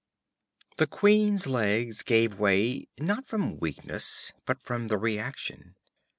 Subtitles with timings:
[0.77, 5.75] The queen's legs gave way, not from weakness but from the reaction.